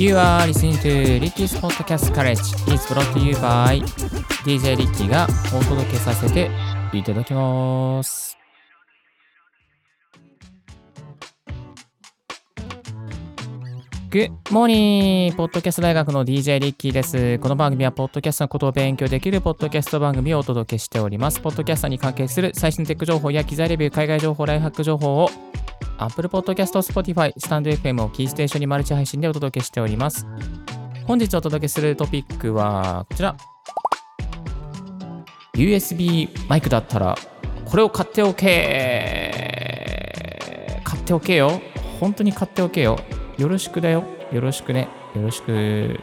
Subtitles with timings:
[0.00, 2.40] You are listening to Ricky's Podcast College.
[2.72, 3.82] It's brought to you by
[4.48, 6.50] DJ Ricky がお届けさせて
[6.94, 8.39] いただきます。
[14.10, 15.32] Good morning!
[15.36, 17.38] ポッドキャスト大学の DJ リッキーです。
[17.38, 21.38] この番組は、ポッドキャストのことを勉強できるポッドキャスト番組をお届けしております。
[21.38, 25.30] ポッドキャストに関係する最新テック情報や機材レビュー、海外情報、ライフハック情報を
[25.98, 30.26] Apple Podcast、Spotify、スタンド FM をキーステーションにマルチ配信でお届けしております。
[31.06, 33.36] 本日お届けするトピックはこちら。
[35.54, 37.16] USB マイクだったら、
[37.64, 39.32] これを買っておけ
[40.82, 41.62] 買っておけよ
[42.00, 42.98] 本当に買っておけよ
[43.40, 44.04] よろしくだよ。
[44.30, 44.86] よろしくね。
[45.16, 45.98] よろしく。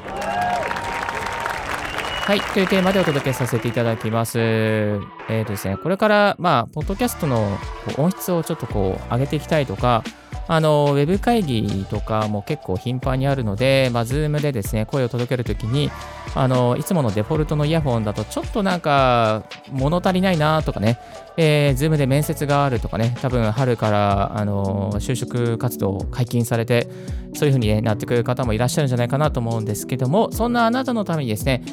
[2.25, 2.41] はい。
[2.41, 4.39] というテーマでお届けさせていただきます。
[4.39, 7.59] えーとですね、これから、まあ、ポッドキャストの
[7.95, 10.03] 音質をちょっとこう、上げていきたいとか、
[10.47, 15.91] あの、ウェブ会議とかも結構頻繁にあるので、まあ、ズームでですね、声を届けるときに、
[16.35, 20.99] あの、いつものデフォルトのイヤホンだと、ちょっとなんか、物足りないなとかね、
[21.35, 26.88] えー、ズームで面接があるとかね、多分春から、あの、就職活動解禁されて、
[27.33, 31.63] そういう風に、ね、なってくる方もいらっしゃるんじゃないかなと思うんですけども、そんなあなたのためにですね、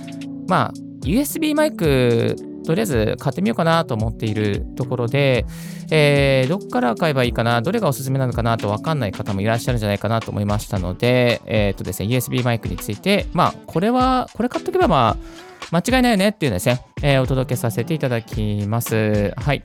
[0.49, 0.73] まあ、
[1.05, 5.45] USB マイク、とりあえず買ってみようかなと思っているところで、
[5.91, 19.33] えー、どっから買えばいいかな、どれがおすすめなのかなと分かんない方もいらっしゃるんじゃないかなと思いましたので、えっ、とですね、USB マイクについて、まあ、これは、これ買っとけばまあ、間違いないよねっていうのですね、えーお届けさせていただきます。
[19.37, 19.63] はい。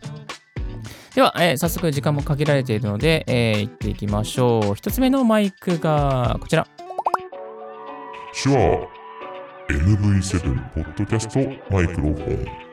[1.15, 4.75] では、えー早速時間も限られているので、えー、行っていきましょう。
[4.75, 6.67] 一つ目のマイクがこちら。
[8.41, 8.87] 手話
[9.69, 11.39] MV7 ポッドキャスト
[11.73, 12.68] マイクロフォン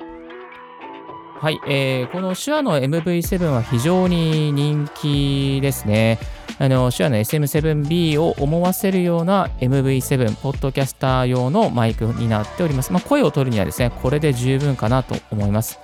[1.39, 6.19] はい、えーこの手話の MV7 は非常に人気ですね。
[6.59, 12.91] あの手話の SM7B を思わせるような MV7、ポッドキャスター用のマイクになっております。
[12.91, 15.79] まあ、声を取るにはですね、これで十分かなと思います。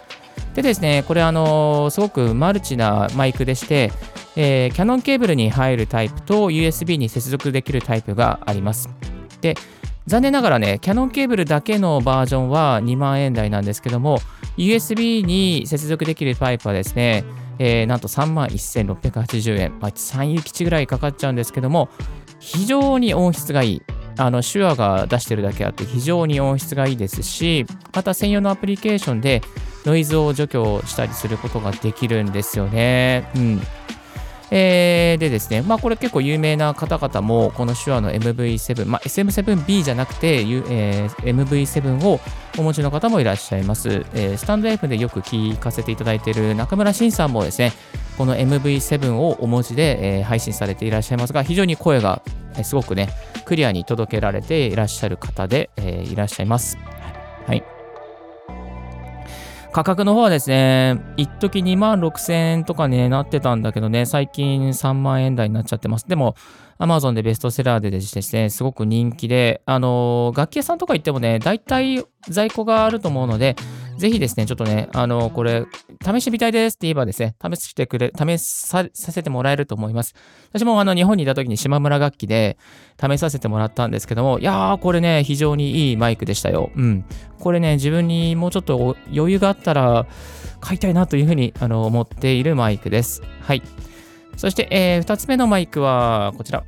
[0.54, 3.92] でですね、これあのすごくマルチなマイクでして、
[4.36, 8.88] えーキャノンケーブルに入るタイプと USB に接続できるタイプがあります。
[9.42, 9.54] で、
[10.06, 14.18] 残念ながらね、キャノンケーブルだけのバージョンは2万円台なんですけども、
[14.56, 17.24] USB に接続できるパイプはですね、
[17.58, 21.88] えーなんと3万1680円、まあ、3有基地ぐらいかかっちゃうんですけども、
[22.38, 23.82] 非常に音質がいい。
[24.18, 29.42] あの、手話が出してるだけあって非常に音質がいいですし、また専用のアプリケーションで
[29.84, 33.30] ノイズを除去したりすることができるんですよね。
[33.36, 33.60] うん。
[34.54, 42.20] えーでですね、まあこれ結構有名な方々もこの手話の MV7、まあ SM7B じゃなくて、えー MV7 を
[42.58, 44.04] お持ちの方もいらっしゃいます。
[44.12, 47.72] えースタンド F でよく聞かせていただいている中村慎さんもですね、
[48.18, 52.20] この MV7 をお持ちで、えー配信されていらっしゃいますが、非常に声が
[52.62, 53.08] すごくね、
[53.46, 56.76] クリアに届けられていらっしゃる方で、えーいらっしゃいます。
[57.46, 57.81] はい。
[59.72, 66.06] 価格の方はですね、一時2万6000円とかね、なってたんだけどね、最近3万円台になっちゃってます。
[66.06, 66.36] でも、
[66.78, 73.56] Amazon でベストセラーでですね、すごく人気で、あの楽器屋さんとか行ってもね、大体在庫があると思うので、
[73.96, 75.64] ぜひですね、ちょっとね、あのこれ、
[76.02, 80.14] 試してみたいですって言えばですね、試してくれ、試させてもらえると思います。
[80.52, 82.58] 私もあの、日本にいた時に島村楽器で
[83.00, 86.70] 試させてもらったんですけども、いやー、これね、非常にいいマイクでしたよ。
[86.74, 87.04] うん。
[87.38, 90.06] これね、自分にもうちょっと余裕があったら
[90.60, 93.22] 買いたいなというふうにあの思っているマイクです。
[93.40, 93.62] はい。
[94.36, 96.64] そして、えー2つ目のマイクはこちら。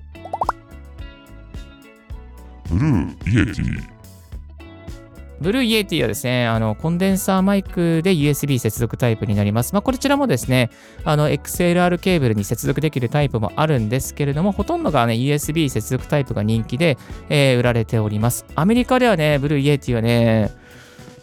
[2.69, 9.72] Blue Yeti Blue Yeti はですね、あのコンデンサーマイクで USB 接続タイプになります。
[9.72, 10.71] まあ、こちらもですね、
[11.05, 16.97] あの XLR ケーブルに接続できるタイプもあるんですけれども、ほとんどがね、USB 接続タイプが人気で、
[17.28, 18.47] えー売られております。
[18.55, 20.50] アメリカではね、 Blue Yeti はね、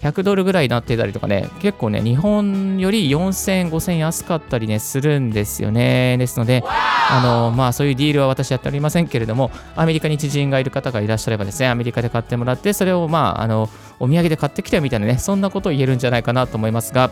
[0.02, 6.18] 100ドルぐらいになってたりとかね、結構ね、日本より4000、5000安かったりね、するんですよね。
[6.18, 13.70] ですので、あの、まあ、そういう deal は私やっておりませんけれども、アメリカに知人がいる方がいらっしゃればですね、アメリカで買ってもらって、それを、まあ、あの、
[14.00, 17.12] お土産で買ってきたよみたいなね、そんなことを言えるんじゃないかなと思いますが、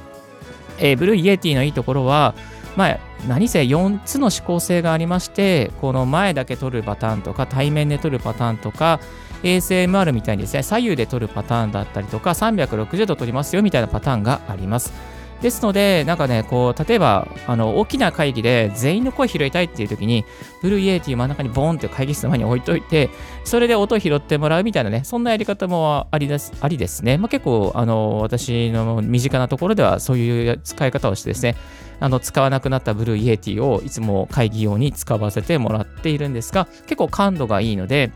[0.80, 2.34] えー Blue Yeti のいいところは、
[2.76, 9.00] まあ、何せ4つの指向性がありまして、この前だけ撮るパターンとか、対面で撮るパターンとか、
[9.44, 14.94] ASMR みたいにですね、左右で撮るパターンだったりとか、360度撮りますよみたいなパターンがあります。
[15.42, 20.26] ですので、なんかね、こう、例えば、あの、大きな会議で全員の声拾いたいっていう時に、
[20.62, 23.10] ブルーイエーティ真ん中にボーンって会議室の前に置いといて、
[23.46, 27.18] それで音拾ってもらうみたいなね、そんなやり方もありですありですね。
[27.18, 31.56] まあ、結構、あの、私の身近なところではそういう使い方をしてですね、
[32.02, 38.12] あの、使わなくなったブルーイエーティをいつも会議用に使わせてもらっっているんですが、結構感度がいいので、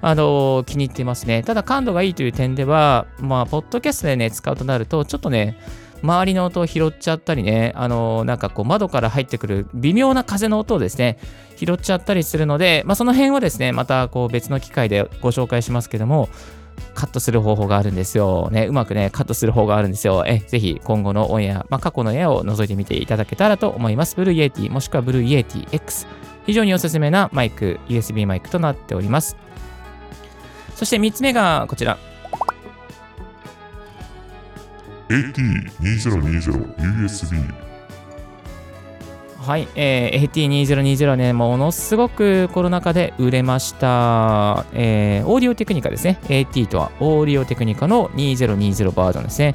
[0.00, 1.42] あの気に入ってますね。
[1.42, 5.58] ただ感度がいいという点では、まあ、ポッドキャストでね、使うとなると、ちょっとね、
[6.02, 11.18] 周りの音を拾っちゃったりね、あのなんかこう窓から入ってくる微妙な風の音をですね、
[11.56, 16.28] 拾っちゃったりするので、まあ、その辺はですね、またこう別の機会でご紹介しますけども、
[16.94, 18.48] カットする方法があるんですよ。
[18.50, 20.24] ね、うまくね、カットする方法があるんですよ。
[20.26, 24.16] え、ぜひ今後のオンエア、まあ、過去の絵を覗いてみていただけたらと思います。
[24.16, 26.06] Blue Yeti もしくは Blue Yeti X。
[26.46, 29.36] 非常におすすめなマイク、USB マイクとなっております。
[30.74, 31.98] そして3つ目がこちら。
[35.08, 37.66] AT2020USB
[39.46, 44.66] はい、えー、AT2020 ね、ものすごくコロナ禍で売れました。
[44.72, 46.18] えー、オーディオテクニカですね。
[46.28, 49.54] AT とはオーディオテクニカの2020バージョンですね。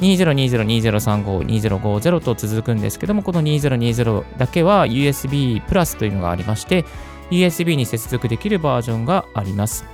[0.00, 6.84] 2020、2035、2050と続くんですけども、この2020だけは USB プラスというのがありまして、
[7.30, 9.84] USB に接続できるバージョンがあります。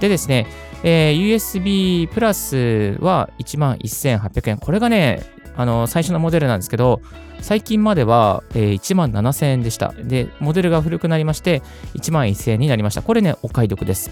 [0.00, 0.46] でですね、
[0.82, 4.58] えー、USB プラスは11,800円。
[4.58, 5.22] これがね、
[5.56, 7.00] あの、最初のモデルなんですけど、
[7.40, 9.92] 最近までは、えー、1万7000円でした。
[9.92, 11.62] で、モデルが古くなりまして、
[11.94, 13.02] 1万1000円になりました。
[13.02, 14.10] これね、お買い得です。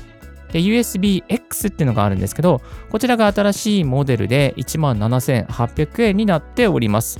[0.55, 7.19] で、USB-X っていうのがあるんですけど、こちらが新しいモデルで17,800円になっております。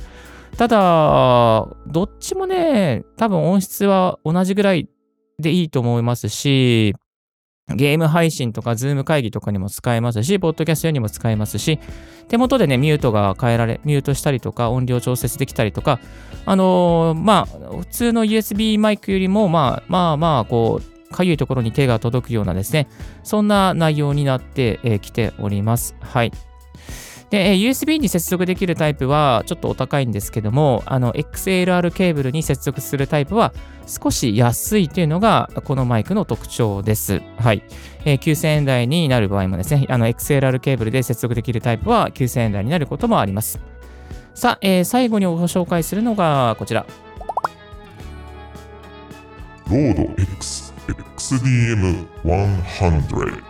[0.57, 4.87] ただ、どっちもね、多分音質は同じぐらい
[5.37, 6.95] でいいと思いますし、
[7.67, 11.77] ゲーム配信とか、 Zoom 会議とかにも使えますし、ポッドキャスト用にも使えますし、
[12.29, 15.99] 手元でね、ミュートが変えられ、ミュートしたりとか、音量調節できたりとか、
[16.45, 22.87] あのー、まあ、普通の USB マイクよりも、まあまあまあ、こう、かゆいところに手が届くようなですね、
[23.23, 25.95] そんな内容になってき、ております。
[25.99, 26.31] はい。
[27.29, 33.53] で、USB に接続できるタイプはちょっとお高いんですけども、あの XLR ケーブルに接続するタイプは
[33.87, 37.21] 少し安いというのがこのマイクの特徴です。
[37.37, 37.63] はい。
[38.05, 43.59] えー、9000円台になる場合もですね、あの XLR ケーブルで接続できるタイプは9000円台になることもあります。
[44.35, 46.85] さあ、えー、最後にご紹介するのがこちら。
[49.67, 50.64] ロード X
[51.25, 53.43] XDM100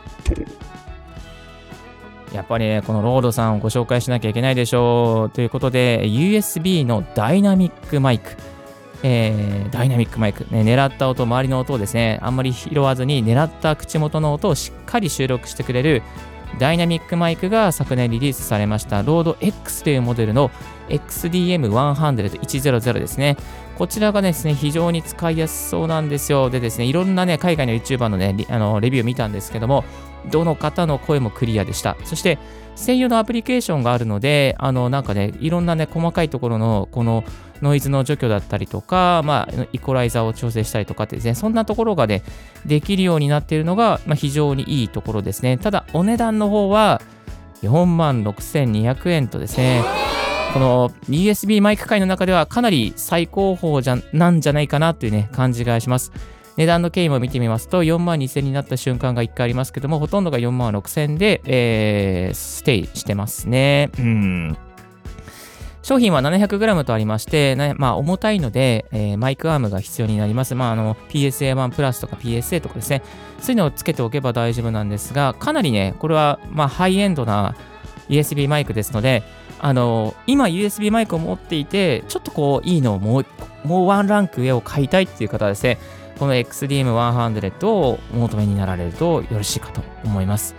[2.34, 5.30] やっぱりね、このロードさんをご紹介しなきゃいけないでしょう。
[5.30, 8.36] ということで、USB のダイナミックマイク。
[9.04, 16.02] えー、ダイナミックマイク、ね、狙った音、周りの音をですね、あんまり拾わずに狙った口元の音をしっかり収録してくれる
[16.60, 20.52] ダイナミックマイクが昨年リリースされました、ロード X というモデルの
[20.90, 23.38] XDM100-100 ですね。
[23.78, 26.50] こちらがですね、非常に使いやすそうなんですよ。
[26.50, 29.84] でですね、いろんなね、海外の YouTuber のね、あのレビューを見たんですけども、
[30.32, 31.98] どの方の声もクリアでした。
[32.04, 32.38] そして、
[32.76, 37.24] 専用のアプリケーションがあるので、あの、なんかね、いろんなね、細かいところの、この
[37.62, 42.24] ノイズの除去だったりとか、まあ、イコライザーを調整したりとかってですね、そんなところがね、
[42.66, 45.58] できるようになっているのが、まあ、非常にいいところですね。
[45.58, 47.02] ただ、お値段の方は、
[47.64, 49.84] 4万6200円とですね、
[50.54, 56.12] この USB マイク界の中ではかなり最高峰じゃなんじゃないかなというね、感じがします。
[56.58, 63.90] 値段の経緯も見てみますと、4万2000になった瞬間が1回ありますけども、ほとんどが4万6000で、えー、ステイしてますね。
[64.00, 64.58] うん。
[65.86, 70.56] 商品は 700g とありまして、ね、まあ、重たいので、えー、マイクアームが必要になります。
[70.56, 73.04] まあ、あの、PSA1 プラスとか PSA とかですね、
[73.40, 77.56] そういうのをつけておけば大丈夫なんですが、かなりね、これは、まあ、ハイエンドな
[78.10, 79.22] USB マイクですので、
[79.60, 83.26] あの、今 USB マイクを持っていて、ちょっとこう、いいのをもう、
[83.64, 85.78] もうワンランク上を買いたいっていう方はですね、
[86.18, 90.56] この XDM100 をお求めになられるとよろしいかと思います。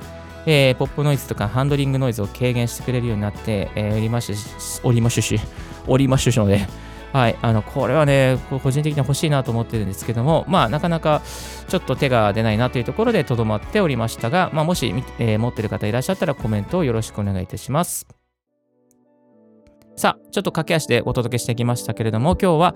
[0.47, 4.33] えー、ポップノイズとかハンドリングノイズを軽減してくれるようになって、えー、おりまし、
[4.85, 5.41] おりましゅし、
[5.89, 6.67] おりましゅしので、
[7.13, 11.23] はい、あの、これはね、個人的に欲しいなと思ってるんですけども、まあ、なかなか
[11.67, 18.07] ちょっと手が出ないなというところでとどまっておりましたが、まあ、もし、えー、持ってる方いらっしゃったらコメントをよろしくお願いいたします。
[19.97, 22.75] さあ、ちょっと駆け足でお届けしてきましたけれども、今日は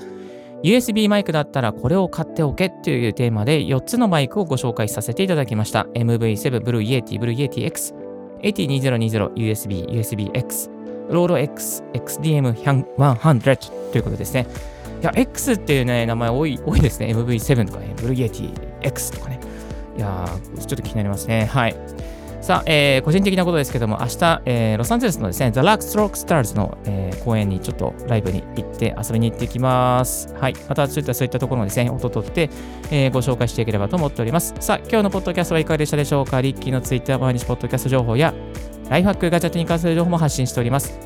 [0.62, 5.84] USB マイクだったらこれを買っておけというテーマで4つのマイクをご紹介させていただきました。
[5.94, 7.94] MV7、Blue Yeti、Blue Yeti X、
[8.42, 10.70] AT2020、USB、USB-X、
[11.10, 14.46] ロード X、XDM100 ということですね。
[15.00, 17.06] いや、X っていうね、名前多い多いですね。
[17.06, 18.52] MV7 とかね、Blue Yeti
[18.82, 19.40] X とかね。
[19.96, 21.46] いやー、ちょっと気になりますね。
[21.46, 21.76] はい。
[22.40, 30.35] さあ、えー、個人的なことですけども、明日、えー、ロサンゼルスのですね、The Lark Stroke Stars の、えー、公演にちょっとライブに行って遊びに行ってきます。
[30.35, 30.54] はい。
[30.68, 32.49] またそういったそういったところのですね、音を取って、
[32.90, 34.54] えー、ご紹介していければと思っております。
[34.59, 36.40] さあ、今日のポッドキャストはいかがでしたでしょうか？
[36.40, 38.32] リッキーのツイッター毎日ポッドキャスト情報や、
[38.88, 40.99] ライフハックガジェットに関する情報も発信しております。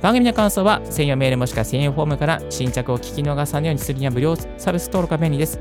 [0.00, 5.60] 番組の感想は専用メールもしくは専用フォームから新着を聞き逃さないようにするには無料サブス登録が便利です。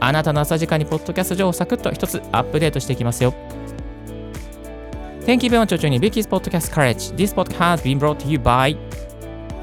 [0.00, 3.34] あなたの朝時間にポッドキャスト情報をサクッと一つアップデートしていきますよ。
[5.28, 7.10] Thank you very much for joining Vicky's Podcast Courage.
[7.10, 8.74] This podcast has been brought to you by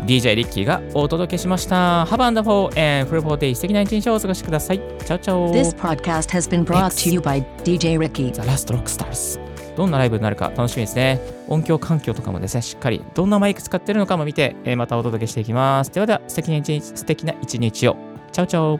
[0.06, 2.06] DJ リッキーがお届けしました。
[2.06, 3.56] Have a wonderful and fruitful day.
[3.56, 4.78] 素敵な一日をお過ごしください。
[4.78, 8.32] チャオチャオ This podcast has been brought to you by DJ Ricky.
[8.32, 9.40] The Last Rock Stars
[9.76, 11.20] どんなライブになるか楽しみですね。
[11.48, 15.92] 音響環境とかもですね、しっかりどんなマイク使ってるのかも見て、えーまたお届けしていきます。
[15.92, 17.98] ではでは、素敵な一日素敵な一日を。
[18.32, 18.80] チャオチャオ